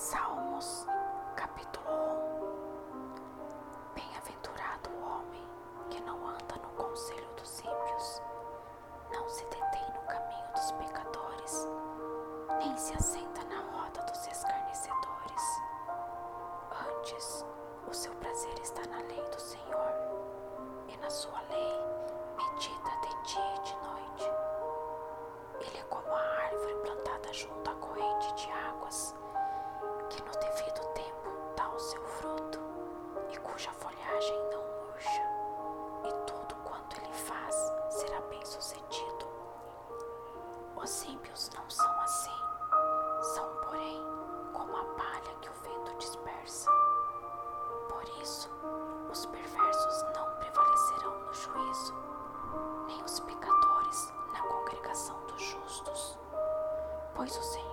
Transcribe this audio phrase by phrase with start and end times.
[0.00, 0.86] Salmos,
[1.36, 1.84] capítulo
[2.90, 5.46] 1 Bem-aventurado o homem
[5.90, 8.22] que não anda no conselho dos ímpios,
[9.12, 11.68] não se detém no caminho dos pecadores,
[12.60, 15.42] nem se assenta na roda dos escarnecedores.
[16.96, 17.44] Antes,
[17.86, 19.92] o seu prazer está na lei do Senhor,
[20.88, 21.78] e na sua lei
[22.38, 24.32] medita de dia e de noite.
[25.60, 29.19] Ele é como a árvore plantada junto à corrente de águas
[33.52, 35.22] cuja folhagem não murcha,
[36.04, 37.54] e tudo quanto ele faz
[37.90, 39.26] será bem sucedido.
[40.76, 42.40] Os ímpios não são assim,
[43.34, 44.02] são, porém,
[44.52, 46.70] como a palha que o vento dispersa.
[47.88, 48.48] Por isso,
[49.10, 51.94] os perversos não prevalecerão no juízo,
[52.86, 56.18] nem os pecadores na congregação dos justos,
[57.14, 57.69] pois o Senhor